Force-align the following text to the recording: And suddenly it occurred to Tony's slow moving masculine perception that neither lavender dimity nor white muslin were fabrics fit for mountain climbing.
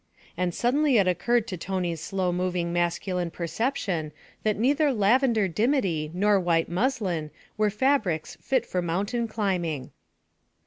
And 0.35 0.51
suddenly 0.51 0.97
it 0.97 1.07
occurred 1.07 1.45
to 1.49 1.57
Tony's 1.57 2.01
slow 2.01 2.31
moving 2.31 2.73
masculine 2.73 3.29
perception 3.29 4.11
that 4.41 4.57
neither 4.57 4.91
lavender 4.91 5.47
dimity 5.47 6.09
nor 6.15 6.39
white 6.39 6.67
muslin 6.69 7.29
were 7.55 7.69
fabrics 7.69 8.35
fit 8.41 8.65
for 8.65 8.81
mountain 8.81 9.27
climbing. 9.27 9.91